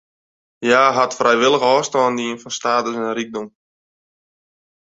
Hja 0.67 0.81
hat 0.97 1.15
frijwillich 1.19 1.65
ôfstân 1.73 2.17
dien 2.19 2.41
fan 2.43 2.57
status 2.59 2.97
en 3.01 3.13
rykdom. 3.17 3.47